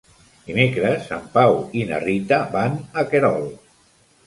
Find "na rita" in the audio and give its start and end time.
1.91-2.41